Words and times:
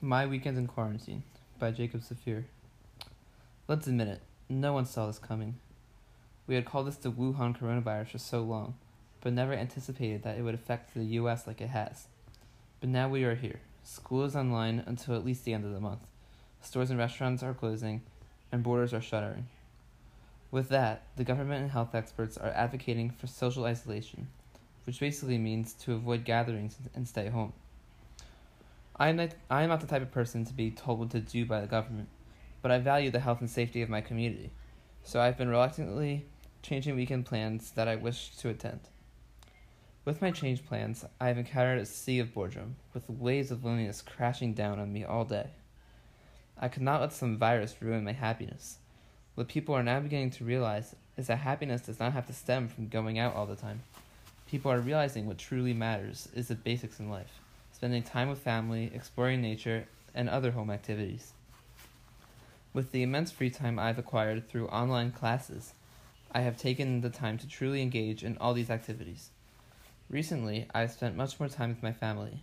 My 0.00 0.26
Weekend 0.26 0.56
in 0.56 0.68
Quarantine 0.68 1.24
by 1.58 1.72
Jacob 1.72 2.02
Safier. 2.02 2.44
Let's 3.66 3.88
admit 3.88 4.06
it, 4.06 4.20
no 4.48 4.72
one 4.72 4.86
saw 4.86 5.08
this 5.08 5.18
coming. 5.18 5.56
We 6.46 6.54
had 6.54 6.66
called 6.66 6.86
this 6.86 6.94
the 6.94 7.10
Wuhan 7.10 7.58
coronavirus 7.58 8.10
for 8.10 8.18
so 8.18 8.42
long, 8.42 8.74
but 9.20 9.32
never 9.32 9.52
anticipated 9.52 10.22
that 10.22 10.38
it 10.38 10.42
would 10.42 10.54
affect 10.54 10.94
the 10.94 11.02
US 11.02 11.48
like 11.48 11.60
it 11.60 11.70
has. 11.70 12.06
But 12.78 12.90
now 12.90 13.08
we 13.08 13.24
are 13.24 13.34
here. 13.34 13.58
School 13.82 14.22
is 14.22 14.36
online 14.36 14.84
until 14.86 15.16
at 15.16 15.24
least 15.24 15.44
the 15.44 15.52
end 15.52 15.64
of 15.64 15.72
the 15.72 15.80
month. 15.80 16.06
Stores 16.62 16.90
and 16.90 16.98
restaurants 17.00 17.42
are 17.42 17.52
closing, 17.52 18.02
and 18.52 18.62
borders 18.62 18.94
are 18.94 19.00
shuttering. 19.00 19.48
With 20.52 20.68
that, 20.68 21.02
the 21.16 21.24
government 21.24 21.62
and 21.62 21.72
health 21.72 21.96
experts 21.96 22.38
are 22.38 22.50
advocating 22.50 23.10
for 23.10 23.26
social 23.26 23.64
isolation, 23.64 24.28
which 24.84 25.00
basically 25.00 25.38
means 25.38 25.72
to 25.72 25.94
avoid 25.94 26.24
gatherings 26.24 26.76
and 26.94 27.08
stay 27.08 27.30
home. 27.30 27.52
I 29.00 29.10
am, 29.10 29.16
not, 29.16 29.30
I 29.48 29.62
am 29.62 29.68
not 29.68 29.80
the 29.80 29.86
type 29.86 30.02
of 30.02 30.10
person 30.10 30.44
to 30.44 30.52
be 30.52 30.72
told 30.72 30.98
what 30.98 31.10
to 31.10 31.20
do 31.20 31.46
by 31.46 31.60
the 31.60 31.68
government, 31.68 32.08
but 32.62 32.72
I 32.72 32.78
value 32.78 33.12
the 33.12 33.20
health 33.20 33.40
and 33.40 33.48
safety 33.48 33.80
of 33.80 33.88
my 33.88 34.00
community, 34.00 34.50
so 35.04 35.20
I've 35.20 35.38
been 35.38 35.48
reluctantly 35.48 36.26
changing 36.62 36.96
weekend 36.96 37.24
plans 37.24 37.70
that 37.72 37.86
I 37.86 37.94
wish 37.94 38.34
to 38.38 38.48
attend. 38.48 38.80
With 40.04 40.20
my 40.20 40.32
change 40.32 40.66
plans, 40.66 41.04
I 41.20 41.28
have 41.28 41.38
encountered 41.38 41.78
a 41.78 41.86
sea 41.86 42.18
of 42.18 42.34
boredom, 42.34 42.74
with 42.92 43.08
waves 43.08 43.52
of 43.52 43.64
loneliness 43.64 44.02
crashing 44.02 44.54
down 44.54 44.80
on 44.80 44.92
me 44.92 45.04
all 45.04 45.24
day. 45.24 45.50
I 46.58 46.66
could 46.66 46.82
not 46.82 47.00
let 47.00 47.12
some 47.12 47.38
virus 47.38 47.76
ruin 47.80 48.02
my 48.02 48.14
happiness. 48.14 48.78
What 49.36 49.46
people 49.46 49.76
are 49.76 49.82
now 49.84 50.00
beginning 50.00 50.30
to 50.30 50.44
realize 50.44 50.96
is 51.16 51.28
that 51.28 51.38
happiness 51.38 51.82
does 51.82 52.00
not 52.00 52.14
have 52.14 52.26
to 52.26 52.32
stem 52.32 52.66
from 52.66 52.88
going 52.88 53.16
out 53.16 53.36
all 53.36 53.46
the 53.46 53.54
time. 53.54 53.82
People 54.50 54.72
are 54.72 54.80
realizing 54.80 55.26
what 55.26 55.38
truly 55.38 55.72
matters 55.72 56.28
is 56.34 56.48
the 56.48 56.56
basics 56.56 56.98
in 56.98 57.08
life 57.08 57.38
spending 57.78 58.02
time 58.02 58.28
with 58.28 58.40
family, 58.40 58.90
exploring 58.92 59.40
nature, 59.40 59.86
and 60.14 60.28
other 60.28 60.50
home 60.50 60.68
activities. 60.68 61.32
With 62.74 62.92
the 62.92 63.02
immense 63.02 63.30
free 63.30 63.50
time 63.50 63.78
I've 63.78 63.98
acquired 63.98 64.48
through 64.48 64.66
online 64.66 65.12
classes, 65.12 65.72
I 66.32 66.40
have 66.40 66.58
taken 66.58 67.00
the 67.00 67.08
time 67.08 67.38
to 67.38 67.48
truly 67.48 67.80
engage 67.80 68.22
in 68.22 68.36
all 68.38 68.52
these 68.52 68.68
activities. 68.68 69.30
Recently, 70.10 70.66
I 70.74 70.80
have 70.80 70.90
spent 70.90 71.16
much 71.16 71.38
more 71.38 71.48
time 71.48 71.70
with 71.70 71.82
my 71.82 71.92
family. 71.92 72.42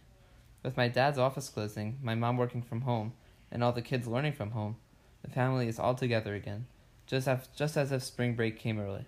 With 0.63 0.77
my 0.77 0.87
dad's 0.87 1.19
office 1.19 1.49
closing, 1.49 1.99
my 2.01 2.15
mom 2.15 2.37
working 2.37 2.61
from 2.61 2.81
home, 2.81 3.11
and 3.51 3.63
all 3.63 3.73
the 3.73 3.81
kids 3.81 4.07
learning 4.07 4.33
from 4.33 4.51
home, 4.51 4.77
the 5.21 5.29
family 5.29 5.67
is 5.67 5.77
all 5.77 5.93
together 5.95 6.33
again 6.33 6.65
just 7.07 7.27
as, 7.27 7.47
just 7.55 7.77
as 7.77 7.91
if 7.91 8.03
spring 8.03 8.35
break 8.35 8.57
came 8.57 8.79
early. 8.79 9.05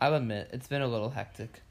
I'll 0.00 0.14
admit, 0.14 0.50
it's 0.52 0.68
been 0.68 0.82
a 0.82 0.86
little 0.86 1.10
hectic. 1.10 1.62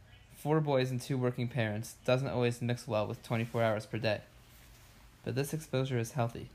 Four 0.46 0.62
boys 0.62 0.92
and 0.92 1.02
two 1.02 1.18
working 1.18 1.48
parents 1.48 1.96
doesn't 2.06 2.28
always 2.28 2.62
mix 2.62 2.88
well 2.88 3.08
with 3.08 3.24
24 3.24 3.64
hours 3.64 3.88
per 3.88 3.98
day. 3.98 4.22
But 5.24 5.34
this 5.34 5.56
exposure 5.56 5.98
is 5.98 6.12
healthy. 6.12 6.50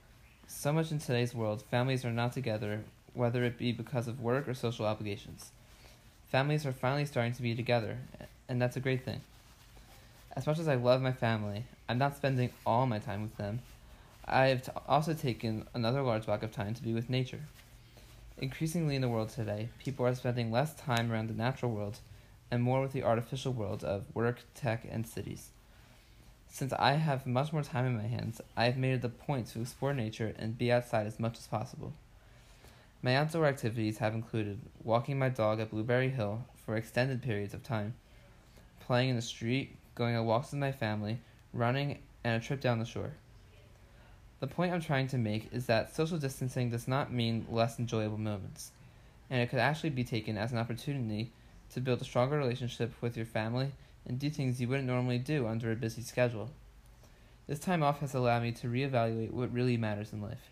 So 0.47 0.73
much 0.73 0.93
in 0.93 1.01
today's 1.01 1.35
world, 1.35 1.65
families 1.73 2.05
are 2.05 2.13
not 2.13 2.33
together, 2.33 2.85
whether 3.15 3.43
it 3.43 3.59
be 3.59 3.73
because 3.73 4.07
of 4.07 4.21
work 4.21 4.47
or 4.47 4.55
social 4.55 4.87
obligations. 4.87 5.51
Families 6.29 6.65
are 6.65 6.73
finally 6.73 7.05
starting 7.05 7.33
to 7.33 7.43
be 7.43 7.53
together, 7.57 7.99
and 8.49 8.63
that's 8.63 8.77
a 8.77 8.81
great 8.81 9.05
thing. 9.05 9.23
As 10.37 10.47
much 10.47 10.61
as 10.61 10.69
I 10.69 10.77
love 10.77 11.03
my 11.03 11.11
family, 11.11 11.65
I'm 11.89 11.99
not 11.99 12.17
spending 12.17 12.51
all 12.65 12.87
my 12.87 13.01
time 13.01 13.23
with 13.23 13.37
them. 13.39 13.59
I 14.25 14.47
have 14.47 14.71
also 14.87 15.15
taken 15.15 15.67
another 15.75 16.03
large 16.03 16.27
block 16.27 16.45
of 16.45 16.53
time 16.53 16.75
to 16.75 16.83
be 16.85 16.95
with 16.95 17.11
nature. 17.11 17.41
Increasingly 18.39 18.95
in 18.95 19.03
the 19.03 19.09
world 19.09 19.31
today, 19.31 19.69
people 19.81 20.07
are 20.07 20.15
spending 20.15 20.53
less 20.53 20.75
time 20.75 21.11
around 21.11 21.29
the 21.29 21.35
natural 21.35 21.73
world 21.73 21.99
and 22.51 22.63
more 22.63 22.81
with 22.81 22.93
the 22.93 23.03
artificial 23.03 23.53
world 23.53 23.85
of 23.85 24.05
work, 24.15 24.41
tech, 24.55 24.87
and 24.91 25.07
cities. 25.07 25.51
Since 26.49 26.73
I 26.73 26.95
have 26.95 27.27
much 27.27 27.53
more 27.53 27.63
time 27.63 27.87
in 27.87 27.97
my 27.97 28.09
hands, 28.09 28.41
I 28.57 28.65
have 28.65 28.77
made 28.77 28.95
it 28.95 29.05
a 29.05 29.09
point 29.09 29.47
to 29.49 29.61
explore 29.61 29.95
nature 29.95 30.35
and 30.37 30.59
be 30.59 30.73
outside 30.73 31.07
as 31.07 31.21
much 31.21 31.39
as 31.39 31.47
possible. 31.47 31.93
My 33.03 33.17
outdoor 33.17 33.47
activities 33.47 33.99
have 33.99 34.15
included 34.15 34.61
walking 34.83 35.19
my 35.19 35.29
dog 35.29 35.61
at 35.61 35.71
Blueberry 35.71 36.11
Hill 36.11 36.45
for 36.67 36.77
extended 36.77 37.23
periods 37.23 37.55
of 37.55 37.63
time, 37.63 37.95
playing 38.81 39.11
in 39.11 39.17
the 39.17 39.23
street, 39.23 39.77
going 39.95 40.17
on 40.17 40.27
walks 40.27 40.51
with 40.51 40.61
my 40.61 40.73
family, 40.73 41.21
running, 41.53 41.99
and 42.25 42.43
a 42.43 42.45
trip 42.45 42.61
down 42.61 42.79
the 42.79 42.85
shore. 42.85 43.13
The 44.41 44.47
point 44.47 44.73
I'm 44.73 44.81
trying 44.81 45.07
to 45.09 45.19
make 45.19 45.53
is 45.53 45.67
that 45.67 45.95
social 45.95 46.19
distancing 46.19 46.71
does 46.71 46.89
not 46.89 47.13
mean 47.13 47.47
less 47.49 47.79
enjoyable 47.79 48.19
moments, 48.19 48.73
and 49.31 49.41
it 49.41 49.51
could 49.51 49.61
actually 49.61 49.91
be 49.91 50.05
taken 50.05 50.37
as 50.37 50.53
an 50.53 50.59
opportunity 50.59 51.33
to 51.73 51.81
build 51.81 52.01
a 52.01 52.05
stronger 52.05 52.37
relationship 52.37 52.93
with 53.01 53.17
your 53.17 53.27
family 53.27 53.73
and 54.07 54.19
do 54.19 54.31
things 54.31 54.61
you 54.61 54.69
wouldn't 54.69 54.89
normally 54.89 55.19
do 55.19 55.47
under 55.47 55.71
a 55.71 55.77
busy 55.77 56.03
schedule. 56.03 56.51
This 57.47 57.59
time 57.59 57.83
off 57.83 58.01
has 58.01 58.15
allowed 58.15 58.43
me 58.43 58.53
to 58.53 58.69
reevaluate 58.69 59.33
what 59.33 59.53
really 59.53 59.77
matters 59.77 60.13
in 60.13 60.23
life. 60.23 60.51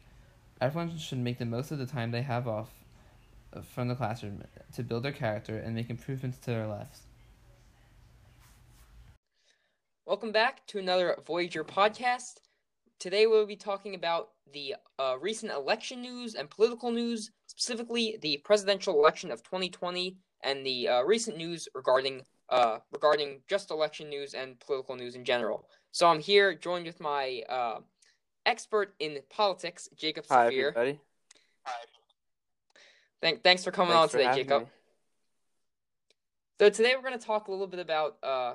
Everyone 0.60 0.96
should 0.96 1.18
make 1.18 1.38
the 1.38 1.44
most 1.44 1.70
of 1.70 1.78
the 1.78 1.86
time 1.86 2.10
they 2.10 2.22
have 2.22 2.48
off 2.48 2.70
uh, 3.52 3.62
from 3.62 3.88
the 3.88 3.94
classroom 3.94 4.42
to 4.74 4.82
build 4.82 5.04
their 5.04 5.12
character 5.12 5.58
and 5.58 5.74
make 5.74 5.90
improvements 5.90 6.38
to 6.38 6.50
their 6.50 6.66
lives. 6.66 7.02
Welcome 10.06 10.32
back 10.32 10.66
to 10.68 10.78
another 10.78 11.16
Voyager 11.26 11.64
podcast. 11.64 12.40
Today 12.98 13.26
we'll 13.26 13.46
be 13.46 13.56
talking 13.56 13.94
about 13.94 14.30
the 14.52 14.74
uh, 14.98 15.16
recent 15.20 15.52
election 15.52 16.00
news 16.00 16.34
and 16.34 16.50
political 16.50 16.90
news, 16.90 17.30
specifically 17.46 18.18
the 18.20 18.38
presidential 18.38 18.98
election 18.98 19.30
of 19.30 19.42
2020 19.42 20.16
and 20.42 20.64
the 20.64 20.88
uh, 20.88 21.02
recent 21.02 21.36
news 21.36 21.68
regarding 21.74 22.22
uh, 22.48 22.78
regarding 22.92 23.40
just 23.48 23.70
election 23.70 24.08
news 24.08 24.34
and 24.34 24.58
political 24.60 24.96
news 24.96 25.14
in 25.14 25.24
general. 25.24 25.68
So 25.90 26.06
I'm 26.06 26.20
here 26.20 26.54
joined 26.54 26.86
with 26.86 27.00
my 27.00 27.42
uh, 27.48 27.80
expert 28.46 28.94
in 28.98 29.18
politics, 29.28 29.88
Jacob 29.96 30.24
Hi, 30.30 30.50
Safier. 30.50 30.68
everybody. 30.68 31.00
Thank, 33.20 33.42
thanks 33.42 33.64
for 33.64 33.70
coming 33.70 33.92
Thanks 33.92 34.14
on 34.14 34.20
for 34.20 34.24
today, 34.24 34.42
Jacob. 34.42 34.62
me. 34.62 34.68
So 36.60 36.70
today 36.70 36.94
we're 36.96 37.06
going 37.06 37.18
to 37.18 37.24
talk 37.24 37.48
a 37.48 37.50
little 37.50 37.66
bit 37.66 37.80
about 37.80 38.16
uh, 38.22 38.54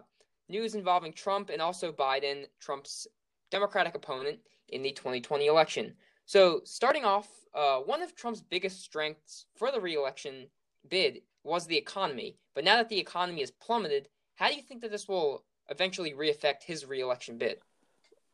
news 0.50 0.76
involving 0.76 1.14
Trump 1.14 1.50
and 1.50 1.62
also 1.62 1.92
Biden, 1.92 2.46
Trump's 2.60 3.08
Democratic 3.52 3.96
opponent 3.96 4.40
in 4.70 4.82
the 4.82 4.92
2020 4.92 5.46
election. 5.46 5.94
So, 6.26 6.62
starting 6.64 7.04
off, 7.04 7.28
uh, 7.54 7.80
one 7.80 8.02
of 8.02 8.16
Trump's 8.16 8.42
biggest 8.42 8.82
strengths 8.82 9.46
for 9.56 9.72
the 9.72 9.80
reelection 9.80 10.48
bid 10.90 11.22
was 11.44 11.68
the 11.68 11.78
economy. 11.78 12.38
But 12.54 12.64
now 12.64 12.78
that 12.78 12.90
the 12.90 13.00
economy 13.00 13.42
has 13.42 13.52
plummeted, 13.52 14.08
how 14.36 14.50
do 14.50 14.56
you 14.56 14.62
think 14.62 14.82
that 14.82 14.92
this 14.92 15.08
will 15.08 15.44
eventually 15.70 16.14
reaffect 16.14 16.64
his 16.64 16.86
reelection 16.86 17.38
bid? 17.38 17.58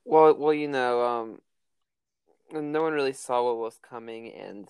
Well, 0.05 0.33
well, 0.35 0.53
you 0.53 0.67
know, 0.67 1.05
um, 1.05 1.39
no 2.51 2.81
one 2.81 2.93
really 2.93 3.13
saw 3.13 3.43
what 3.43 3.57
was 3.57 3.79
coming, 3.87 4.31
and 4.33 4.67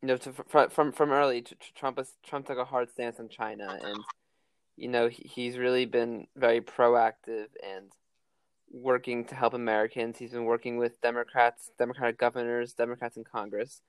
you 0.00 0.08
know, 0.08 0.16
to, 0.16 0.32
from 0.70 0.92
from 0.92 1.10
early, 1.10 1.42
tr- 1.42 1.54
tr- 1.54 1.72
Trump 1.74 1.96
was, 1.96 2.12
Trump 2.24 2.46
took 2.46 2.58
a 2.58 2.64
hard 2.64 2.90
stance 2.90 3.18
on 3.18 3.28
China, 3.28 3.78
and 3.82 3.98
you 4.76 4.88
know, 4.88 5.08
he, 5.08 5.28
he's 5.28 5.58
really 5.58 5.86
been 5.86 6.28
very 6.36 6.60
proactive 6.60 7.48
and 7.62 7.92
working 8.70 9.24
to 9.26 9.34
help 9.34 9.54
Americans. 9.54 10.18
He's 10.18 10.32
been 10.32 10.44
working 10.44 10.76
with 10.76 11.00
Democrats, 11.00 11.70
Democratic 11.78 12.18
governors, 12.18 12.74
Democrats 12.74 13.16
in 13.16 13.24
Congress 13.24 13.82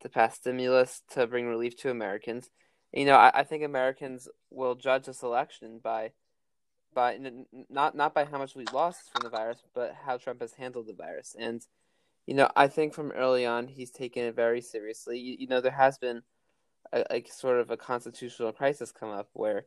to 0.00 0.08
pass 0.08 0.36
stimulus 0.36 1.02
to 1.10 1.26
bring 1.26 1.46
relief 1.46 1.76
to 1.76 1.90
Americans. 1.90 2.48
You 2.92 3.04
know, 3.04 3.16
I, 3.16 3.40
I 3.40 3.44
think 3.44 3.62
Americans 3.62 4.28
will 4.50 4.74
judge 4.74 5.06
this 5.06 5.22
election 5.22 5.80
by 5.82 6.12
by 6.92 7.18
not 7.68 7.94
not 7.94 8.14
by 8.14 8.24
how 8.24 8.38
much 8.38 8.56
we 8.56 8.64
lost 8.72 9.10
from 9.12 9.22
the 9.22 9.30
virus, 9.30 9.62
but 9.74 9.94
how 10.04 10.16
Trump 10.16 10.40
has 10.40 10.54
handled 10.54 10.88
the 10.88 10.94
virus. 10.94 11.36
And 11.38 11.64
you 12.26 12.34
know, 12.34 12.50
I 12.56 12.68
think 12.68 12.94
from 12.94 13.12
early 13.12 13.46
on 13.46 13.68
he's 13.68 13.90
taken 13.90 14.24
it 14.24 14.34
very 14.34 14.60
seriously. 14.60 15.18
You, 15.18 15.36
you 15.40 15.46
know, 15.46 15.60
there 15.60 15.72
has 15.72 15.98
been 15.98 16.22
a, 16.92 17.04
a 17.10 17.24
sort 17.26 17.60
of 17.60 17.70
a 17.70 17.76
constitutional 17.76 18.52
crisis 18.52 18.92
come 18.92 19.10
up 19.10 19.28
where 19.32 19.66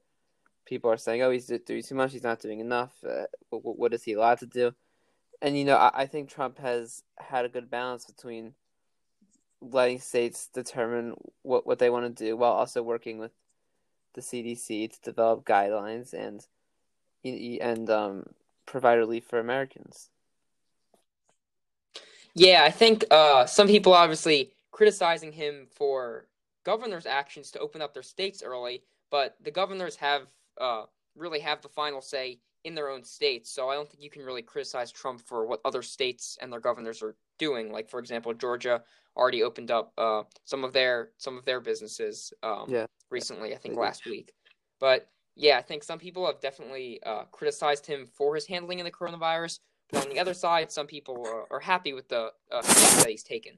people 0.65 0.91
are 0.91 0.97
saying, 0.97 1.21
"Oh, 1.21 1.31
he's 1.31 1.47
doing 1.47 1.83
too 1.83 1.95
much. 1.95 2.11
He's 2.11 2.23
not 2.23 2.41
doing 2.41 2.59
enough. 2.59 2.93
Uh, 3.07 3.25
what, 3.49 3.77
what 3.77 3.93
is 3.93 4.03
he 4.03 4.13
allowed 4.13 4.39
to 4.39 4.45
do?" 4.47 4.73
And 5.41 5.57
you 5.57 5.65
know, 5.65 5.77
I, 5.77 5.91
I 6.03 6.05
think 6.07 6.29
Trump 6.29 6.59
has 6.59 7.03
had 7.17 7.45
a 7.45 7.49
good 7.49 7.69
balance 7.69 8.05
between 8.05 8.53
letting 9.71 9.99
states 9.99 10.47
determine 10.47 11.15
what 11.41 11.65
what 11.65 11.79
they 11.79 11.89
want 11.89 12.15
to 12.15 12.25
do 12.25 12.35
while 12.35 12.51
also 12.51 12.81
working 12.81 13.17
with 13.17 13.31
the 14.13 14.21
CDC 14.21 14.91
to 14.91 15.01
develop 15.01 15.45
guidelines 15.45 16.13
and 16.13 16.45
and 17.23 17.89
um, 17.89 18.25
provide 18.65 18.95
relief 18.95 19.25
for 19.25 19.39
Americans. 19.39 20.09
Yeah, 22.35 22.63
I 22.63 22.71
think 22.71 23.05
uh, 23.11 23.45
some 23.45 23.67
people 23.67 23.93
obviously 23.93 24.53
criticizing 24.71 25.31
him 25.31 25.67
for 25.71 26.27
governors' 26.63 27.05
actions 27.05 27.51
to 27.51 27.59
open 27.59 27.81
up 27.81 27.93
their 27.93 28.03
states 28.03 28.41
early, 28.43 28.83
but 29.11 29.35
the 29.41 29.51
governors 29.51 29.95
have 29.97 30.23
uh, 30.59 30.83
really 31.15 31.39
have 31.39 31.61
the 31.61 31.69
final 31.69 32.01
say 32.01 32.39
in 32.63 32.75
their 32.75 32.89
own 32.89 33.03
states. 33.03 33.51
So 33.51 33.69
I 33.69 33.75
don't 33.75 33.89
think 33.89 34.03
you 34.03 34.09
can 34.09 34.23
really 34.23 34.41
criticize 34.41 34.91
Trump 34.91 35.21
for 35.21 35.45
what 35.45 35.61
other 35.65 35.81
states 35.81 36.37
and 36.41 36.51
their 36.51 36.59
governors 36.59 37.03
are 37.03 37.15
doing. 37.37 37.71
Like 37.71 37.89
for 37.89 37.99
example, 37.99 38.33
Georgia 38.33 38.81
already 39.15 39.43
opened 39.43 39.71
up 39.71 39.93
uh, 39.97 40.23
some 40.45 40.63
of 40.63 40.73
their 40.73 41.11
some 41.17 41.37
of 41.37 41.45
their 41.45 41.59
businesses 41.59 42.33
um, 42.43 42.65
yeah. 42.67 42.85
recently. 43.09 43.53
I 43.53 43.57
think 43.57 43.77
last 43.77 44.05
week. 44.05 44.33
But 44.79 45.09
yeah, 45.35 45.57
I 45.57 45.61
think 45.61 45.83
some 45.83 45.99
people 45.99 46.25
have 46.25 46.39
definitely 46.41 47.01
uh, 47.05 47.23
criticized 47.31 47.85
him 47.85 48.07
for 48.13 48.35
his 48.35 48.45
handling 48.45 48.79
of 48.79 48.85
the 48.85 48.91
coronavirus. 48.91 49.59
But 49.91 50.05
on 50.05 50.09
the 50.09 50.19
other 50.19 50.33
side, 50.33 50.71
some 50.71 50.87
people 50.87 51.25
are, 51.27 51.45
are 51.51 51.59
happy 51.59 51.93
with 51.93 52.07
the 52.09 52.31
uh, 52.51 52.61
steps 52.61 53.03
that 53.03 53.09
he's 53.09 53.23
taken. 53.23 53.53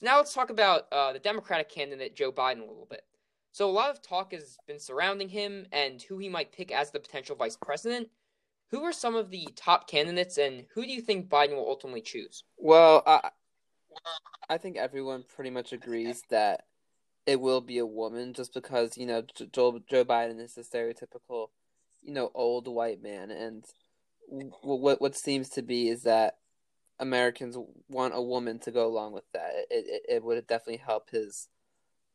Now 0.00 0.16
let's 0.18 0.32
talk 0.32 0.50
about 0.50 0.86
uh, 0.92 1.12
the 1.12 1.18
Democratic 1.18 1.68
candidate 1.68 2.14
Joe 2.14 2.30
Biden 2.30 2.58
a 2.58 2.66
little 2.66 2.86
bit. 2.88 3.02
So 3.52 3.68
a 3.68 3.72
lot 3.72 3.90
of 3.90 4.00
talk 4.00 4.32
has 4.32 4.58
been 4.66 4.78
surrounding 4.78 5.28
him 5.28 5.66
and 5.72 6.00
who 6.00 6.18
he 6.18 6.28
might 6.28 6.52
pick 6.52 6.70
as 6.70 6.90
the 6.90 7.00
potential 7.00 7.34
vice 7.34 7.56
president. 7.56 8.08
Who 8.70 8.84
are 8.84 8.92
some 8.92 9.16
of 9.16 9.30
the 9.30 9.48
top 9.56 9.88
candidates, 9.88 10.36
and 10.36 10.66
who 10.74 10.82
do 10.82 10.92
you 10.92 11.00
think 11.00 11.30
Biden 11.30 11.56
will 11.56 11.68
ultimately 11.68 12.02
choose? 12.02 12.44
Well, 12.58 13.02
I, 13.06 13.30
I 14.48 14.58
think 14.58 14.76
everyone 14.76 15.24
pretty 15.34 15.50
much 15.50 15.72
agrees 15.72 16.22
that 16.30 16.64
it 17.26 17.40
will 17.40 17.60
be 17.60 17.78
a 17.78 17.86
woman, 17.86 18.32
just 18.32 18.54
because 18.54 18.96
you 18.96 19.06
know 19.06 19.22
Joe 19.52 19.80
Joe 19.88 20.04
Biden 20.04 20.40
is 20.40 20.56
a 20.56 20.62
stereotypical, 20.62 21.48
you 22.02 22.12
know, 22.12 22.30
old 22.34 22.66
white 22.66 23.02
man, 23.02 23.30
and 23.30 23.64
what 24.62 25.00
what 25.00 25.16
seems 25.16 25.48
to 25.50 25.62
be 25.62 25.88
is 25.88 26.02
that 26.02 26.38
Americans 26.98 27.56
want 27.88 28.14
a 28.14 28.22
woman 28.22 28.58
to 28.60 28.70
go 28.70 28.86
along 28.86 29.12
with 29.12 29.30
that. 29.32 29.50
It 29.70 29.84
it, 29.86 30.02
it 30.08 30.24
would 30.24 30.46
definitely 30.46 30.82
help 30.84 31.10
his 31.10 31.48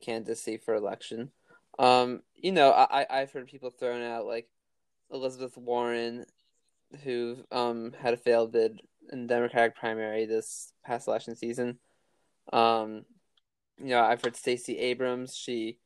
candidacy 0.01 0.57
for 0.57 0.73
election. 0.73 1.31
Um, 1.79 2.23
you 2.35 2.51
know, 2.51 2.71
I 2.71 3.05
I've 3.09 3.31
heard 3.31 3.47
people 3.47 3.69
throwing 3.69 4.03
out 4.03 4.25
like 4.25 4.47
Elizabeth 5.11 5.57
Warren, 5.57 6.25
who 7.03 7.45
um 7.51 7.93
had 7.99 8.13
a 8.15 8.17
failed 8.17 8.51
bid 8.51 8.81
in 9.11 9.27
the 9.27 9.33
Democratic 9.33 9.75
primary 9.75 10.25
this 10.25 10.73
past 10.83 11.07
election 11.07 11.35
season. 11.35 11.77
Um, 12.51 13.05
you 13.79 13.89
know, 13.89 14.01
I've 14.01 14.21
heard 14.21 14.35
Stacey 14.35 14.77
Abrams. 14.79 15.35
She 15.35 15.77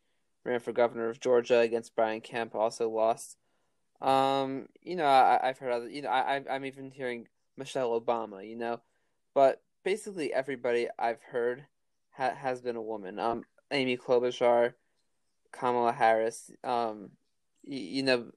ran 0.43 0.59
for 0.59 0.71
governor 0.71 1.09
of 1.09 1.19
Georgia 1.19 1.59
against 1.59 1.95
Brian 1.95 2.21
Kemp, 2.21 2.55
also 2.55 2.89
lost. 2.89 3.37
Um, 4.01 4.67
you 4.81 4.95
know, 4.95 5.05
I, 5.05 5.39
have 5.43 5.57
heard 5.57 5.71
other. 5.71 5.89
You 5.89 6.03
know, 6.03 6.09
I 6.09 6.43
I'm 6.49 6.65
even 6.65 6.91
hearing 6.91 7.27
Michelle 7.57 7.99
Obama. 7.99 8.47
You 8.47 8.55
know, 8.55 8.81
but 9.33 9.61
basically 9.83 10.33
everybody 10.33 10.87
I've 10.99 11.21
heard 11.21 11.65
ha- 12.11 12.35
has 12.35 12.61
been 12.61 12.75
a 12.75 12.81
woman. 12.81 13.19
Um, 13.19 13.43
Amy 13.71 13.97
Klobuchar, 13.97 14.73
Kamala 15.51 15.91
Harris. 15.91 16.51
Um, 16.63 17.11
you, 17.63 17.79
you 17.79 18.03
know, 18.03 18.31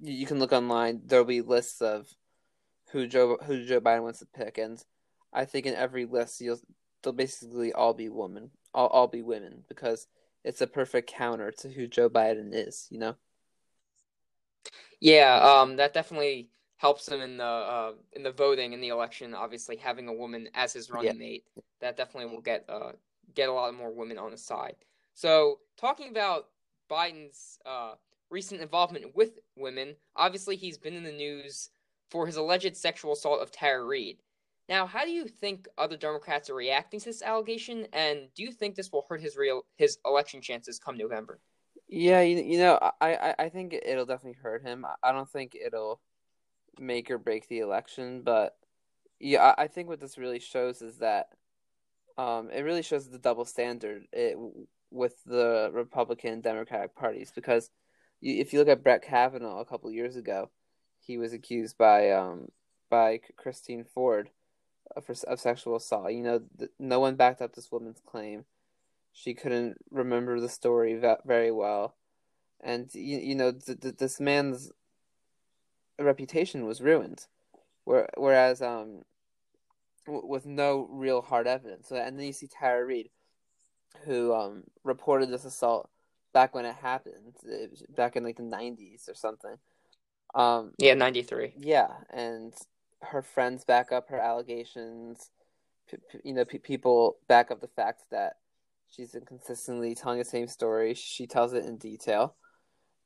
you 0.00 0.26
can 0.26 0.38
look 0.38 0.52
online. 0.52 1.02
There'll 1.04 1.24
be 1.24 1.40
lists 1.42 1.82
of 1.82 2.08
who 2.90 3.06
Joe 3.06 3.38
who 3.44 3.64
Joe 3.64 3.80
Biden 3.80 4.02
wants 4.02 4.20
to 4.20 4.26
pick, 4.26 4.58
and 4.58 4.82
I 5.34 5.44
think 5.44 5.66
in 5.66 5.74
every 5.74 6.06
list 6.06 6.40
you'll 6.40 6.60
they'll 7.02 7.12
basically 7.12 7.72
all 7.72 7.94
be 7.94 8.08
women, 8.08 8.50
all 8.72 8.86
all 8.88 9.08
be 9.08 9.22
women 9.22 9.64
because 9.68 10.06
it's 10.44 10.60
a 10.60 10.66
perfect 10.66 11.10
counter 11.10 11.50
to 11.50 11.68
who 11.68 11.86
Joe 11.86 12.08
Biden 12.08 12.50
is. 12.52 12.86
You 12.90 12.98
know. 12.98 13.16
Yeah, 15.00 15.36
um, 15.36 15.76
that 15.76 15.92
definitely 15.92 16.48
helps 16.76 17.08
him 17.08 17.20
in 17.20 17.36
the 17.36 17.44
uh, 17.44 17.92
in 18.12 18.22
the 18.22 18.32
voting 18.32 18.72
in 18.72 18.80
the 18.80 18.88
election. 18.88 19.34
Obviously, 19.34 19.76
having 19.76 20.08
a 20.08 20.12
woman 20.12 20.48
as 20.54 20.72
his 20.72 20.90
running 20.90 21.12
yeah. 21.12 21.18
mate, 21.18 21.44
that 21.80 21.96
definitely 21.96 22.34
will 22.34 22.42
get 22.42 22.64
uh, 22.68 22.92
get 23.34 23.48
a 23.48 23.52
lot 23.52 23.74
more 23.74 23.92
women 23.92 24.18
on 24.18 24.30
his 24.30 24.44
side. 24.44 24.76
So, 25.14 25.60
talking 25.76 26.10
about 26.10 26.46
Biden's 26.90 27.58
uh, 27.64 27.94
recent 28.30 28.60
involvement 28.60 29.14
with 29.14 29.38
women, 29.56 29.94
obviously 30.16 30.56
he's 30.56 30.78
been 30.78 30.94
in 30.94 31.04
the 31.04 31.12
news 31.12 31.70
for 32.10 32.26
his 32.26 32.36
alleged 32.36 32.76
sexual 32.76 33.12
assault 33.12 33.40
of 33.40 33.50
Tara 33.50 33.84
Reade. 33.84 34.18
Now, 34.68 34.86
how 34.86 35.04
do 35.04 35.10
you 35.10 35.28
think 35.28 35.68
other 35.76 35.96
Democrats 35.96 36.48
are 36.48 36.54
reacting 36.54 36.98
to 37.00 37.06
this 37.06 37.22
allegation, 37.22 37.86
and 37.92 38.28
do 38.34 38.42
you 38.42 38.50
think 38.50 38.74
this 38.74 38.90
will 38.90 39.04
hurt 39.08 39.20
his 39.20 39.36
real 39.36 39.62
his 39.76 39.98
election 40.06 40.40
chances 40.40 40.78
come 40.78 40.96
November? 40.96 41.38
Yeah, 41.86 42.22
you, 42.22 42.38
you 42.38 42.58
know, 42.58 42.78
I, 43.00 43.14
I, 43.14 43.34
I 43.40 43.48
think 43.50 43.74
it'll 43.74 44.06
definitely 44.06 44.40
hurt 44.42 44.62
him. 44.62 44.86
I 45.02 45.12
don't 45.12 45.28
think 45.28 45.54
it'll 45.54 46.00
make 46.78 47.10
or 47.10 47.18
break 47.18 47.46
the 47.48 47.58
election, 47.58 48.22
but 48.22 48.56
yeah, 49.20 49.54
I, 49.58 49.64
I 49.64 49.66
think 49.68 49.88
what 49.88 50.00
this 50.00 50.16
really 50.16 50.40
shows 50.40 50.80
is 50.80 50.98
that 50.98 51.28
um, 52.16 52.50
it 52.50 52.62
really 52.62 52.82
shows 52.82 53.08
the 53.08 53.18
double 53.18 53.44
standard 53.44 54.04
it, 54.12 54.36
with 54.90 55.22
the 55.24 55.70
Republican 55.74 56.32
and 56.32 56.42
Democratic 56.42 56.94
parties 56.94 57.32
because 57.34 57.70
if 58.22 58.52
you 58.52 58.58
look 58.58 58.68
at 58.68 58.82
Brett 58.82 59.02
Kavanaugh 59.02 59.60
a 59.60 59.66
couple 59.66 59.90
years 59.90 60.16
ago, 60.16 60.50
he 61.00 61.18
was 61.18 61.34
accused 61.34 61.76
by 61.76 62.12
um, 62.12 62.48
by 62.88 63.20
Christine 63.36 63.84
Ford 63.84 64.30
of, 64.96 65.08
of 65.26 65.40
sexual 65.40 65.76
assault. 65.76 66.12
You 66.12 66.22
know, 66.22 66.42
no 66.78 67.00
one 67.00 67.16
backed 67.16 67.42
up 67.42 67.54
this 67.54 67.72
woman's 67.72 68.00
claim 68.04 68.44
she 69.14 69.32
couldn't 69.32 69.78
remember 69.90 70.40
the 70.40 70.48
story 70.48 71.00
very 71.24 71.52
well, 71.52 71.94
and 72.60 72.92
you, 72.92 73.18
you 73.18 73.34
know 73.36 73.52
th- 73.52 73.80
th- 73.80 73.96
this 73.96 74.18
man's 74.18 74.72
reputation 75.98 76.66
was 76.66 76.82
ruined. 76.82 77.26
Where, 77.84 78.08
whereas 78.16 78.60
um, 78.60 79.04
w- 80.04 80.26
with 80.26 80.46
no 80.46 80.88
real 80.90 81.22
hard 81.22 81.46
evidence, 81.46 81.92
and 81.92 82.18
then 82.18 82.26
you 82.26 82.32
see 82.32 82.48
Tara 82.48 82.84
Reade, 82.84 83.10
who 84.04 84.34
um 84.34 84.64
reported 84.82 85.30
this 85.30 85.44
assault 85.44 85.88
back 86.32 86.52
when 86.52 86.64
it 86.64 86.74
happened, 86.74 87.36
it 87.44 87.94
back 87.94 88.16
in 88.16 88.24
like 88.24 88.36
the 88.36 88.42
nineties 88.42 89.08
or 89.08 89.14
something. 89.14 89.58
Um, 90.34 90.72
yeah, 90.78 90.94
ninety 90.94 91.22
three. 91.22 91.54
Yeah, 91.56 91.86
and 92.10 92.52
her 93.06 93.22
friends 93.22 93.64
back 93.64 93.92
up 93.92 94.08
her 94.08 94.18
allegations. 94.18 95.30
P- 95.90 95.98
p- 96.10 96.20
you 96.24 96.34
know, 96.34 96.44
p- 96.44 96.58
people 96.58 97.16
back 97.28 97.50
up 97.50 97.60
the 97.60 97.68
fact 97.68 98.02
that 98.10 98.38
she's 98.90 99.14
inconsistently 99.14 99.94
telling 99.94 100.18
the 100.18 100.24
same 100.24 100.48
story. 100.48 100.94
She 100.94 101.26
tells 101.26 101.52
it 101.52 101.64
in 101.64 101.76
detail, 101.76 102.34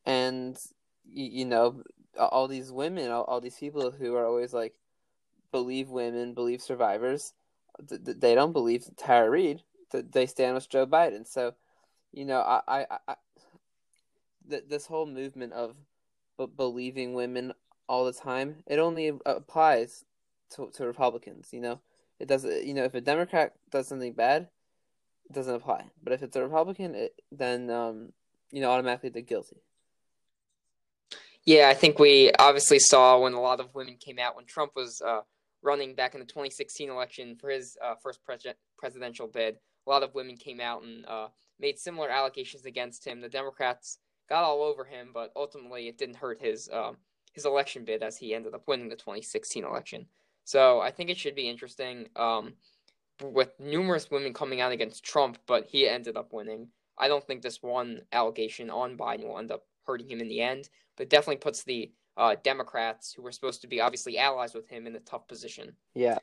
and 0.06 0.56
you, 1.04 1.40
you 1.40 1.44
know, 1.44 1.82
all 2.18 2.48
these 2.48 2.70
women, 2.72 3.10
all, 3.10 3.24
all, 3.24 3.40
these 3.40 3.56
people 3.56 3.90
who 3.90 4.14
are 4.14 4.26
always 4.26 4.52
like 4.52 4.74
believe 5.52 5.88
women, 5.88 6.34
believe 6.34 6.62
survivors. 6.62 7.32
Th- 7.88 8.02
th- 8.04 8.18
they 8.18 8.34
don't 8.34 8.52
believe 8.52 8.84
Tara 8.96 9.30
Reade. 9.30 9.62
Th- 9.92 10.04
they 10.10 10.26
stand 10.26 10.54
with 10.54 10.68
Joe 10.68 10.86
Biden. 10.86 11.26
So, 11.26 11.54
you 12.12 12.24
know, 12.24 12.40
I, 12.40 12.60
I, 12.68 12.86
I 13.08 13.14
th- 14.48 14.64
this 14.68 14.86
whole 14.86 15.06
movement 15.06 15.52
of 15.52 15.76
believing 16.56 17.14
women 17.14 17.52
all 17.88 18.04
the 18.04 18.12
time, 18.12 18.56
it 18.66 18.78
only 18.78 19.12
applies 19.24 20.04
to 20.50 20.70
to 20.74 20.86
Republicans. 20.86 21.48
You 21.52 21.60
know, 21.60 21.80
it 22.18 22.28
doesn't. 22.28 22.64
You 22.64 22.74
know, 22.74 22.84
if 22.84 22.94
a 22.94 23.00
Democrat 23.00 23.54
does 23.70 23.88
something 23.88 24.12
bad, 24.12 24.48
it 25.28 25.32
doesn't 25.32 25.54
apply. 25.54 25.86
But 26.02 26.12
if 26.12 26.22
it's 26.22 26.36
a 26.36 26.42
Republican, 26.42 26.94
it, 26.94 27.20
then 27.32 27.70
um, 27.70 28.12
you 28.50 28.60
know 28.60 28.70
automatically 28.70 29.10
they're 29.10 29.22
guilty. 29.22 29.56
Yeah, 31.44 31.68
I 31.68 31.74
think 31.74 31.98
we 31.98 32.30
obviously 32.38 32.78
saw 32.78 33.20
when 33.20 33.32
a 33.32 33.40
lot 33.40 33.60
of 33.60 33.74
women 33.74 33.96
came 33.96 34.18
out 34.18 34.36
when 34.36 34.44
Trump 34.44 34.72
was 34.76 35.00
uh, 35.00 35.20
running 35.62 35.94
back 35.94 36.14
in 36.14 36.20
the 36.20 36.26
2016 36.26 36.90
election 36.90 37.36
for 37.40 37.48
his 37.48 37.76
uh, 37.82 37.94
first 38.02 38.22
pre- 38.22 38.36
presidential 38.76 39.26
bid. 39.26 39.56
A 39.86 39.90
lot 39.90 40.02
of 40.02 40.14
women 40.14 40.36
came 40.36 40.60
out 40.60 40.82
and 40.82 41.06
uh, 41.06 41.28
made 41.58 41.78
similar 41.78 42.10
allegations 42.10 42.66
against 42.66 43.06
him. 43.06 43.22
The 43.22 43.30
Democrats 43.30 43.98
got 44.28 44.44
all 44.44 44.62
over 44.62 44.84
him, 44.84 45.10
but 45.14 45.32
ultimately 45.34 45.88
it 45.88 45.96
didn't 45.96 46.16
hurt 46.16 46.38
his 46.42 46.68
um, 46.70 46.98
his 47.38 47.46
election 47.46 47.84
bid 47.84 48.02
as 48.02 48.18
he 48.18 48.34
ended 48.34 48.52
up 48.52 48.66
winning 48.66 48.88
the 48.88 48.96
2016 48.96 49.64
election. 49.64 50.06
So 50.44 50.80
I 50.80 50.90
think 50.90 51.08
it 51.08 51.16
should 51.16 51.36
be 51.36 51.48
interesting. 51.48 52.08
Um, 52.16 52.54
with 53.22 53.52
numerous 53.58 54.10
women 54.10 54.32
coming 54.32 54.60
out 54.60 54.72
against 54.72 55.04
Trump, 55.04 55.38
but 55.46 55.66
he 55.66 55.88
ended 55.88 56.16
up 56.16 56.32
winning. 56.32 56.68
I 56.98 57.08
don't 57.08 57.24
think 57.24 57.42
this 57.42 57.62
one 57.62 58.02
allegation 58.12 58.70
on 58.70 58.96
Biden 58.96 59.26
will 59.26 59.38
end 59.38 59.52
up 59.52 59.64
hurting 59.86 60.10
him 60.10 60.20
in 60.20 60.28
the 60.28 60.40
end, 60.40 60.68
but 60.96 61.08
definitely 61.08 61.36
puts 61.36 61.62
the 61.62 61.92
uh, 62.16 62.36
Democrats, 62.42 63.12
who 63.12 63.22
were 63.22 63.32
supposed 63.32 63.60
to 63.60 63.68
be 63.68 63.80
obviously 63.80 64.18
allies 64.18 64.54
with 64.54 64.68
him, 64.68 64.86
in 64.86 64.96
a 64.96 65.00
tough 65.00 65.28
position. 65.28 65.72
Yeah. 65.94 66.18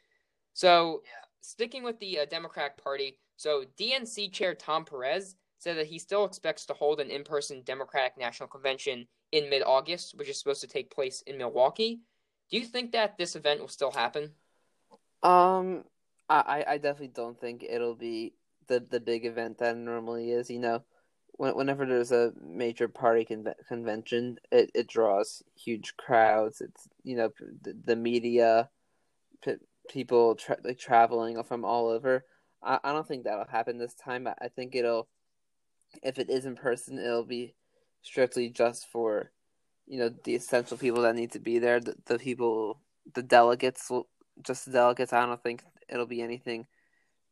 So, 0.53 1.03
sticking 1.41 1.84
with 1.84 2.00
the 2.00 2.19
uh, 2.19 2.25
Democratic 2.25 2.77
Party, 2.77 3.17
so 3.38 3.63
DNC 3.79 4.31
Chair 4.31 4.53
Tom 4.53 4.84
Perez 4.86 5.36
said 5.58 5.78
that 5.78 5.88
he 5.88 6.00
still 6.00 6.26
expects 6.26 6.66
to 6.66 6.74
hold 6.74 7.00
an 7.00 7.10
in 7.10 7.24
person 7.24 7.62
Democratic 7.64 8.18
National 8.18 8.48
Convention 8.48 9.08
in 9.32 9.50
mid 9.50 9.64
August, 9.64 10.18
which 10.18 10.30
is 10.30 10.38
supposed 10.38 10.62
to 10.62 10.68
take 10.68 10.94
place 10.94 11.22
in 11.28 11.38
Milwaukee. 11.38 12.02
Do 12.50 12.58
you 12.58 12.66
think 12.66 12.92
that 12.92 13.18
this 13.18 13.36
event 13.36 13.60
will 13.60 13.68
still 13.68 13.92
happen? 13.92 14.32
Um, 15.24 15.84
I, 16.30 16.64
I 16.68 16.78
definitely 16.78 17.10
don't 17.10 17.40
think 17.40 17.64
it'll 17.68 17.96
be 17.96 18.34
the 18.68 18.86
the 18.90 19.00
big 19.00 19.26
event 19.26 19.60
that 19.60 19.78
normally 19.78 20.32
is. 20.32 20.50
You 20.50 20.60
know, 20.60 20.84
when, 21.34 21.56
whenever 21.56 21.86
there's 21.86 22.12
a 22.12 22.34
major 22.42 22.88
party 22.88 23.26
con- 23.26 23.54
convention, 23.68 24.38
it, 24.52 24.72
it 24.74 24.88
draws 24.88 25.44
huge 25.56 25.96
crowds. 25.98 26.62
It's 26.62 26.88
you 27.04 27.16
know 27.16 27.30
the, 27.62 27.76
the 27.86 27.96
media, 27.96 28.70
p- 29.44 29.56
people 29.90 30.36
tra- 30.36 30.58
like 30.64 30.80
traveling 30.80 31.42
from 31.44 31.66
all 31.66 31.88
over. 31.88 32.26
I, 32.64 32.80
I 32.84 32.92
don't 32.92 33.08
think 33.08 33.24
that'll 33.24 33.46
happen 33.46 33.78
this 33.78 33.94
time. 33.94 34.28
I, 34.28 34.36
I 34.42 34.48
think 34.48 34.76
it'll, 34.76 35.08
if 36.04 36.20
it 36.20 36.30
is 36.30 36.46
in 36.46 36.56
person, 36.56 37.00
it'll 37.00 37.24
be 37.24 37.56
strictly 38.02 38.50
just 38.50 38.88
for, 38.88 39.32
you 39.88 40.00
know, 40.00 40.10
the 40.24 40.36
essential 40.36 40.78
people 40.78 41.02
that 41.04 41.16
need 41.16 41.32
to 41.32 41.40
be 41.40 41.60
there. 41.60 41.80
The, 41.80 41.96
the 42.06 42.20
people, 42.20 42.80
the 43.14 43.24
delegates 43.24 43.92
just 44.42 44.66
the 44.66 44.72
delegates. 44.72 45.14
I 45.14 45.25
don't 45.25 45.42
think 45.42 45.64
it'll 45.90 46.06
be 46.06 46.22
anything 46.22 46.68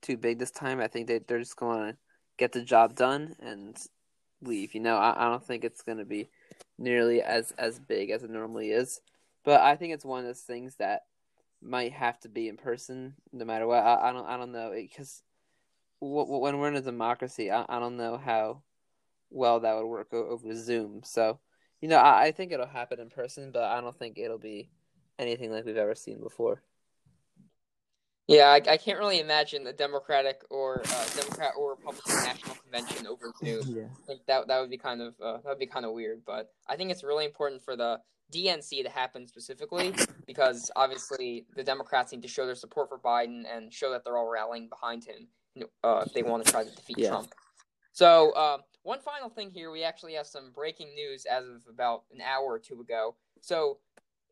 too 0.01 0.17
big 0.17 0.39
this 0.39 0.51
time. 0.51 0.79
I 0.79 0.87
think 0.87 1.07
they 1.07 1.19
they're 1.19 1.39
just 1.39 1.55
going 1.55 1.93
to 1.93 1.97
get 2.37 2.51
the 2.51 2.61
job 2.61 2.95
done 2.95 3.35
and 3.39 3.77
leave. 4.41 4.73
You 4.73 4.81
know, 4.81 4.97
I, 4.97 5.25
I 5.25 5.29
don't 5.29 5.45
think 5.45 5.63
it's 5.63 5.81
going 5.81 5.97
to 5.97 6.05
be 6.05 6.29
nearly 6.77 7.21
as 7.21 7.51
as 7.57 7.79
big 7.79 8.09
as 8.09 8.23
it 8.23 8.29
normally 8.29 8.71
is. 8.71 9.01
but 9.43 9.61
I 9.61 9.75
think 9.75 9.93
it's 9.93 10.05
one 10.05 10.19
of 10.19 10.25
those 10.25 10.41
things 10.41 10.75
that 10.77 11.03
might 11.61 11.93
have 11.93 12.19
to 12.21 12.29
be 12.29 12.49
in 12.49 12.57
person 12.57 13.15
no 13.31 13.45
matter 13.45 13.67
what. 13.67 13.83
I, 13.83 14.09
I 14.09 14.13
don't 14.13 14.25
I 14.25 14.37
don't 14.37 14.51
know 14.51 14.71
because 14.73 15.21
when 16.03 16.57
we're 16.57 16.69
in 16.69 16.75
a 16.75 16.81
democracy, 16.81 17.51
I, 17.51 17.65
I 17.69 17.79
don't 17.79 17.97
know 17.97 18.17
how 18.17 18.63
well 19.29 19.59
that 19.61 19.75
would 19.75 19.87
work 19.87 20.13
over 20.13 20.55
Zoom. 20.55 21.01
So 21.03 21.39
you 21.81 21.89
know, 21.89 21.97
I, 21.97 22.25
I 22.25 22.31
think 22.31 22.53
it'll 22.53 22.65
happen 22.65 23.01
in 23.01 23.09
person, 23.09 23.51
but 23.51 23.63
I 23.63 23.81
don't 23.81 23.97
think 23.97 24.17
it'll 24.17 24.37
be 24.37 24.69
anything 25.19 25.51
like 25.51 25.65
we've 25.65 25.75
ever 25.75 25.95
seen 25.95 26.21
before. 26.21 26.63
Yeah, 28.25 28.45
I, 28.45 28.55
I 28.55 28.77
can't 28.77 28.99
really 28.99 29.19
imagine 29.19 29.67
a 29.67 29.73
Democratic 29.73 30.43
or 30.49 30.81
uh, 30.85 31.05
Democrat 31.13 31.51
or 31.57 31.71
Republican 31.71 32.23
national 32.23 32.55
convention 32.55 33.05
over 33.05 33.33
Zoom. 33.43 33.75
Yeah. 33.75 33.83
I 33.83 34.05
think 34.07 34.21
that 34.27 34.47
that 34.47 34.61
would 34.61 34.69
be 34.69 34.77
kind 34.77 35.01
of 35.01 35.13
uh, 35.21 35.33
that 35.43 35.45
would 35.45 35.59
be 35.59 35.67
kind 35.67 35.85
of 35.85 35.91
weird, 35.91 36.21
but 36.25 36.53
I 36.69 36.77
think 36.77 36.89
it's 36.89 37.03
really 37.03 37.25
important 37.25 37.61
for 37.61 37.75
the 37.75 37.99
DNC 38.33 38.83
to 38.83 38.89
happen 38.89 39.27
specifically 39.27 39.93
because 40.25 40.71
obviously 40.77 41.45
the 41.55 41.63
Democrats 41.65 42.13
need 42.13 42.21
to 42.21 42.29
show 42.29 42.45
their 42.45 42.55
support 42.55 42.87
for 42.87 42.97
Biden 42.97 43.43
and 43.53 43.73
show 43.73 43.91
that 43.91 44.05
they're 44.05 44.17
all 44.17 44.29
rallying 44.29 44.69
behind 44.69 45.03
him 45.03 45.27
uh, 45.83 46.03
if 46.05 46.13
they 46.13 46.23
want 46.23 46.45
to 46.45 46.51
try 46.51 46.63
to 46.63 46.69
defeat 46.75 46.97
Yeah. 46.97 47.09
Trump. 47.09 47.33
So 47.91 48.31
uh, 48.31 48.57
one 48.83 48.99
final 48.99 49.29
thing 49.29 49.51
here, 49.51 49.71
we 49.71 49.83
actually 49.83 50.13
have 50.13 50.27
some 50.27 50.51
breaking 50.51 50.93
news 50.95 51.25
as 51.25 51.45
of 51.45 51.61
about 51.69 52.03
an 52.11 52.21
hour 52.21 52.45
or 52.45 52.59
two 52.59 52.81
ago. 52.81 53.15
So 53.41 53.77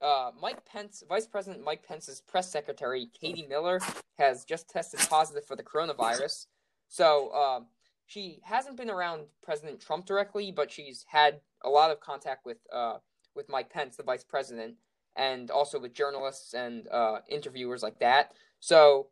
uh, 0.01 0.31
Mike 0.39 0.65
Pence, 0.65 1.03
Vice 1.07 1.27
President 1.27 1.63
Mike 1.63 1.85
Pence's 1.87 2.21
press 2.21 2.51
secretary, 2.51 3.09
Katie 3.19 3.45
Miller, 3.47 3.79
has 4.17 4.45
just 4.45 4.67
tested 4.69 4.99
positive 5.09 5.45
for 5.45 5.55
the 5.55 5.63
coronavirus. 5.63 6.47
So 6.87 7.31
um, 7.33 7.67
she 8.07 8.39
hasn't 8.43 8.77
been 8.77 8.89
around 8.89 9.21
President 9.43 9.79
Trump 9.79 10.05
directly, 10.05 10.51
but 10.51 10.71
she's 10.71 11.05
had 11.07 11.39
a 11.63 11.69
lot 11.69 11.91
of 11.91 11.99
contact 11.99 12.45
with 12.45 12.57
uh, 12.73 12.97
with 13.35 13.47
Mike 13.47 13.69
Pence, 13.69 13.95
the 13.95 14.03
vice 14.03 14.23
president, 14.23 14.75
and 15.15 15.51
also 15.51 15.79
with 15.79 15.93
journalists 15.93 16.53
and 16.53 16.87
uh, 16.89 17.19
interviewers 17.29 17.83
like 17.83 17.99
that. 17.99 18.33
So 18.59 19.07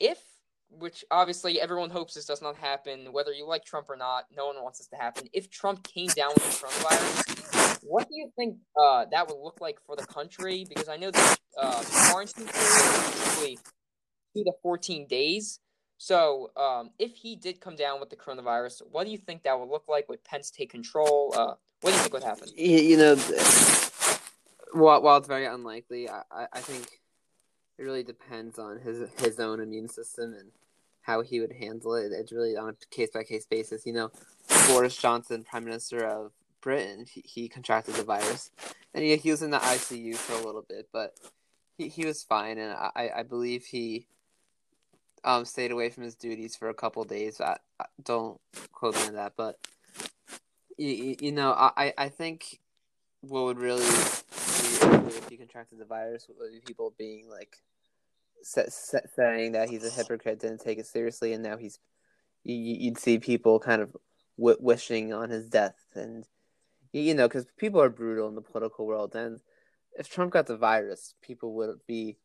if 0.00 0.18
which 0.70 1.04
obviously 1.10 1.60
everyone 1.60 1.90
hopes 1.90 2.14
this 2.14 2.26
does 2.26 2.42
not 2.42 2.56
happen, 2.56 3.12
whether 3.12 3.32
you 3.32 3.46
like 3.46 3.64
Trump 3.64 3.88
or 3.88 3.96
not, 3.96 4.26
no 4.36 4.46
one 4.46 4.56
wants 4.62 4.78
this 4.78 4.88
to 4.88 4.96
happen. 4.96 5.28
If 5.32 5.50
Trump 5.50 5.82
came 5.82 6.08
down 6.08 6.30
with 6.34 6.44
the 6.44 6.66
coronavirus, 6.66 7.80
what 7.82 8.08
do 8.08 8.16
you 8.16 8.30
think 8.36 8.58
uh, 8.80 9.06
that 9.10 9.28
would 9.28 9.38
look 9.38 9.60
like 9.60 9.78
for 9.86 9.96
the 9.96 10.06
country? 10.06 10.66
Because 10.68 10.88
I 10.88 10.96
know 10.96 11.10
the 11.10 11.38
uh, 11.60 11.82
quarantine 12.10 12.46
period 12.46 12.54
is 12.54 13.26
usually 13.26 13.58
two 14.36 14.44
to 14.44 14.52
14 14.62 15.06
days. 15.06 15.60
So 15.96 16.52
um, 16.56 16.90
if 16.98 17.16
he 17.16 17.34
did 17.34 17.60
come 17.60 17.74
down 17.74 17.98
with 17.98 18.10
the 18.10 18.16
coronavirus, 18.16 18.82
what 18.90 19.04
do 19.04 19.10
you 19.10 19.18
think 19.18 19.42
that 19.42 19.58
would 19.58 19.68
look 19.68 19.84
like? 19.88 20.08
Would 20.08 20.22
Pence 20.22 20.50
take 20.50 20.70
control? 20.70 21.34
Uh, 21.36 21.54
what 21.80 21.90
do 21.90 21.96
you 21.96 22.02
think 22.02 22.12
would 22.12 22.22
happen? 22.22 22.48
You, 22.56 22.96
know, 22.96 23.16
while, 24.72 25.02
while 25.02 25.16
it's 25.16 25.26
very 25.26 25.46
unlikely, 25.46 26.08
I, 26.08 26.46
I 26.52 26.60
think 26.60 27.00
it 27.78 27.82
really 27.82 28.02
depends 28.02 28.58
on 28.58 28.80
his 28.80 29.08
his 29.18 29.38
own 29.38 29.60
immune 29.60 29.88
system 29.88 30.34
and 30.34 30.50
how 31.02 31.22
he 31.22 31.40
would 31.40 31.52
handle 31.52 31.94
it. 31.94 32.12
It's 32.12 32.32
really 32.32 32.56
on 32.56 32.70
a 32.70 32.94
case 32.94 33.10
by 33.14 33.22
case 33.24 33.46
basis. 33.46 33.86
You 33.86 33.92
know, 33.94 34.10
Boris 34.66 34.96
Johnson, 34.96 35.44
Prime 35.44 35.64
Minister 35.64 36.04
of 36.04 36.32
Britain, 36.60 37.06
he, 37.10 37.22
he 37.24 37.48
contracted 37.48 37.94
the 37.94 38.04
virus, 38.04 38.50
and 38.92 39.04
he, 39.04 39.16
he 39.16 39.30
was 39.30 39.42
in 39.42 39.50
the 39.50 39.58
ICU 39.58 40.16
for 40.16 40.34
a 40.34 40.44
little 40.44 40.64
bit, 40.68 40.88
but 40.92 41.14
he, 41.76 41.88
he 41.88 42.04
was 42.04 42.22
fine, 42.22 42.58
and 42.58 42.72
I, 42.72 43.10
I 43.16 43.22
believe 43.22 43.64
he 43.64 44.06
um 45.24 45.44
stayed 45.44 45.72
away 45.72 45.90
from 45.90 46.04
his 46.04 46.14
duties 46.14 46.56
for 46.56 46.68
a 46.68 46.74
couple 46.74 47.02
days. 47.04 47.40
I, 47.40 47.56
I 47.80 47.86
don't 48.02 48.40
quote 48.72 48.96
me 48.96 49.08
on 49.08 49.14
that, 49.14 49.34
but 49.36 49.56
you, 50.76 51.16
you 51.20 51.32
know, 51.32 51.52
I, 51.52 51.92
I 51.96 52.08
think 52.08 52.60
what 53.20 53.44
would 53.44 53.58
really 53.58 53.86
if 55.16 55.28
he 55.28 55.36
contracted 55.36 55.78
the 55.78 55.84
virus 55.84 56.28
with 56.28 56.64
people 56.64 56.94
being 56.98 57.28
like 57.28 57.56
sa- 58.42 58.68
sa- 58.68 58.98
saying 59.14 59.52
that 59.52 59.68
he's 59.68 59.84
a 59.84 59.90
hypocrite, 59.90 60.40
didn't 60.40 60.60
take 60.60 60.78
it 60.78 60.86
seriously, 60.86 61.32
and 61.32 61.42
now 61.42 61.56
he's 61.56 61.78
you, 62.44 62.54
you'd 62.54 62.98
see 62.98 63.18
people 63.18 63.58
kind 63.58 63.82
of 63.82 63.96
wishing 64.36 65.12
on 65.12 65.30
his 65.30 65.48
death, 65.48 65.78
and 65.94 66.24
you 66.92 67.14
know, 67.14 67.28
because 67.28 67.46
people 67.56 67.80
are 67.80 67.90
brutal 67.90 68.28
in 68.28 68.34
the 68.34 68.40
political 68.40 68.86
world, 68.86 69.14
and 69.14 69.40
if 69.98 70.08
Trump 70.08 70.32
got 70.32 70.46
the 70.46 70.56
virus, 70.56 71.14
people 71.22 71.54
would 71.54 71.78
be 71.86 72.16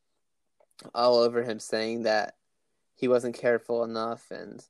all 0.93 1.17
over 1.17 1.43
him 1.43 1.59
saying 1.59 2.03
that 2.03 2.35
he 2.95 3.07
wasn't 3.07 3.35
careful 3.35 3.83
enough 3.83 4.31
and 4.31 4.65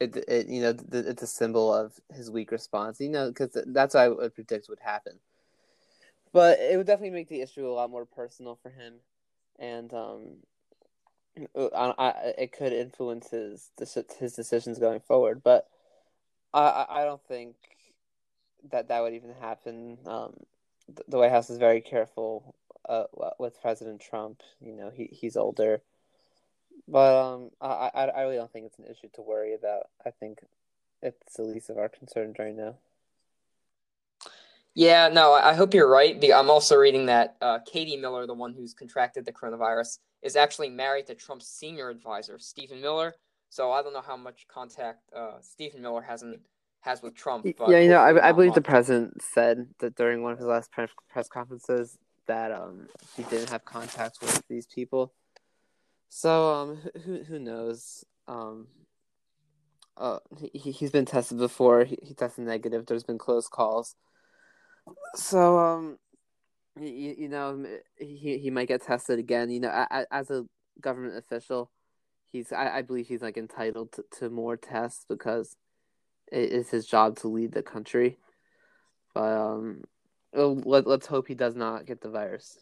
it, 0.00 0.16
it 0.28 0.46
you 0.48 0.60
know 0.60 0.74
it's 0.92 1.22
a 1.22 1.26
symbol 1.26 1.72
of 1.72 1.92
his 2.14 2.30
weak 2.30 2.50
response 2.50 3.00
you 3.00 3.08
know 3.08 3.28
because 3.28 3.56
that's 3.68 3.94
what 3.94 4.00
i 4.00 4.08
would 4.08 4.34
predict 4.34 4.68
would 4.68 4.80
happen 4.80 5.18
but 6.36 6.58
it 6.60 6.76
would 6.76 6.86
definitely 6.86 7.16
make 7.16 7.30
the 7.30 7.40
issue 7.40 7.66
a 7.66 7.72
lot 7.72 7.88
more 7.88 8.04
personal 8.04 8.58
for 8.62 8.68
him. 8.68 8.96
And 9.58 9.90
um 9.94 10.20
I, 11.56 11.94
I, 11.96 12.08
it 12.36 12.52
could 12.52 12.74
influence 12.74 13.30
his 13.30 13.70
his 14.18 14.34
decisions 14.34 14.78
going 14.78 15.00
forward. 15.00 15.40
But 15.42 15.66
i 16.52 16.84
i 16.90 17.04
don't 17.04 17.22
think 17.26 17.56
that 18.70 18.88
that 18.88 19.00
would 19.00 19.14
even 19.14 19.32
happen. 19.40 19.96
Um 20.04 20.34
the, 21.08 21.16
white 21.16 21.30
house 21.30 21.48
is 21.48 21.56
very 21.56 21.80
careful 21.80 22.54
uh, 22.86 23.04
with 23.38 23.60
president 23.62 24.02
trump. 24.02 24.42
You 24.60 24.74
know 24.74 24.90
he 24.94 25.08
he's 25.10 25.38
older. 25.38 25.80
But 26.86 27.14
um, 27.16 27.50
I, 27.62 27.90
I 27.94 28.04
I 28.08 28.20
really 28.20 28.36
don't 28.36 28.52
think 28.52 28.66
it's 28.66 28.78
an 28.78 28.84
issue 28.84 29.08
to 29.14 29.22
worry 29.22 29.54
about. 29.54 29.84
I 30.04 30.10
think 30.10 30.40
it's 31.02 31.36
the 31.36 31.44
least 31.44 31.70
of 31.70 31.78
our 31.78 31.88
concerns 31.88 32.38
right 32.38 32.54
now. 32.54 32.74
Yeah, 34.76 35.08
no, 35.08 35.32
I 35.32 35.54
hope 35.54 35.72
you're 35.72 35.88
right. 35.88 36.22
I'm 36.34 36.50
also 36.50 36.76
reading 36.76 37.06
that 37.06 37.36
uh, 37.40 37.60
Katie 37.60 37.96
Miller, 37.96 38.26
the 38.26 38.34
one 38.34 38.52
who's 38.52 38.74
contracted 38.74 39.24
the 39.24 39.32
coronavirus, 39.32 40.00
is 40.20 40.36
actually 40.36 40.68
married 40.68 41.06
to 41.06 41.14
Trump's 41.14 41.48
senior 41.48 41.88
advisor, 41.88 42.38
Stephen 42.38 42.82
Miller. 42.82 43.14
So 43.48 43.72
I 43.72 43.80
don't 43.80 43.94
know 43.94 44.02
how 44.02 44.18
much 44.18 44.46
contact 44.48 45.00
uh, 45.16 45.40
Stephen 45.40 45.80
Miller 45.80 46.02
hasn't 46.02 46.40
has 46.80 47.00
with 47.00 47.14
Trump. 47.14 47.46
yeah, 47.68 47.78
you 47.78 47.88
know, 47.88 48.00
I, 48.00 48.28
I 48.28 48.32
believe 48.32 48.50
much. 48.50 48.56
the 48.56 48.60
president 48.60 49.22
said 49.22 49.66
that 49.78 49.96
during 49.96 50.22
one 50.22 50.32
of 50.32 50.38
his 50.38 50.46
last 50.46 50.70
press 50.70 50.90
press 51.08 51.26
conferences 51.26 51.96
that 52.26 52.52
um 52.52 52.86
he 53.16 53.22
didn't 53.24 53.48
have 53.48 53.64
contact 53.64 54.18
with 54.20 54.42
these 54.46 54.66
people. 54.66 55.14
So 56.10 56.52
um, 56.52 56.78
who 57.06 57.22
who 57.24 57.38
knows? 57.38 58.04
Um, 58.28 58.66
uh, 59.96 60.18
he 60.52 60.70
he's 60.70 60.90
been 60.90 61.06
tested 61.06 61.38
before. 61.38 61.84
He, 61.84 61.98
he 62.02 62.12
tested 62.12 62.44
negative. 62.44 62.84
There's 62.84 63.04
been 63.04 63.16
close 63.16 63.48
calls. 63.48 63.96
So 65.14 65.58
um, 65.58 65.98
you, 66.78 67.14
you 67.18 67.28
know 67.28 67.64
he 67.96 68.38
he 68.38 68.50
might 68.50 68.68
get 68.68 68.82
tested 68.82 69.18
again. 69.18 69.50
You 69.50 69.60
know, 69.60 69.86
as 70.10 70.30
a 70.30 70.44
government 70.80 71.16
official, 71.16 71.70
he's 72.30 72.52
I, 72.52 72.78
I 72.78 72.82
believe 72.82 73.06
he's 73.06 73.22
like 73.22 73.36
entitled 73.36 73.92
to, 73.92 74.04
to 74.18 74.30
more 74.30 74.56
tests 74.56 75.04
because 75.08 75.56
it 76.30 76.50
is 76.50 76.70
his 76.70 76.86
job 76.86 77.16
to 77.18 77.28
lead 77.28 77.52
the 77.52 77.62
country. 77.62 78.18
But 79.14 79.32
um, 79.32 79.84
let 80.34 80.86
let's 80.86 81.06
hope 81.06 81.28
he 81.28 81.34
does 81.34 81.54
not 81.54 81.86
get 81.86 82.00
the 82.00 82.10
virus. 82.10 82.58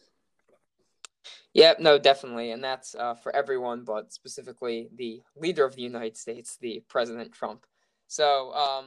Yep, 1.53 1.79
no, 1.79 1.97
definitely, 1.97 2.51
and 2.51 2.63
that's 2.63 2.95
uh, 2.95 3.15
for 3.15 3.33
everyone, 3.35 3.83
but 3.85 4.11
specifically 4.11 4.89
the 4.95 5.21
leader 5.37 5.65
of 5.65 5.75
the 5.75 5.81
United 5.81 6.17
States, 6.17 6.57
the 6.59 6.83
President 6.89 7.31
Trump. 7.31 7.65
So, 8.07 8.53
um, 8.53 8.85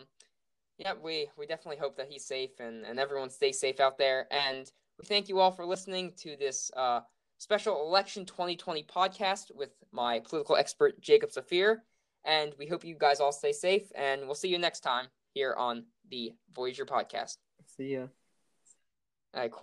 yeah, 0.78 0.92
we 1.02 1.28
we 1.36 1.46
definitely 1.46 1.78
hope 1.78 1.96
that 1.96 2.08
he's 2.08 2.24
safe 2.24 2.60
and 2.60 2.84
and 2.84 2.98
everyone 2.98 3.30
stays 3.30 3.58
safe 3.58 3.80
out 3.80 3.98
there. 3.98 4.26
And 4.30 4.70
we 4.98 5.06
thank 5.06 5.28
you 5.28 5.40
all 5.40 5.50
for 5.50 5.66
listening 5.66 6.12
to 6.18 6.36
this 6.36 6.70
uh, 6.76 7.00
special 7.38 7.86
election 7.86 8.24
2020 8.24 8.84
podcast 8.84 9.54
with 9.54 9.70
my 9.92 10.20
political 10.20 10.56
expert 10.56 11.00
Jacob 11.00 11.30
Safier. 11.30 11.78
And 12.24 12.52
we 12.58 12.66
hope 12.66 12.84
you 12.84 12.96
guys 12.98 13.20
all 13.20 13.32
stay 13.32 13.52
safe, 13.52 13.90
and 13.94 14.22
we'll 14.22 14.34
see 14.34 14.48
you 14.48 14.58
next 14.58 14.80
time 14.80 15.06
here 15.34 15.54
on 15.56 15.84
the 16.10 16.32
Voyager 16.54 16.84
podcast. 16.84 17.36
See 17.76 17.94
ya. 17.94 18.06
All 19.34 19.40
right, 19.40 19.50
cool. 19.50 19.56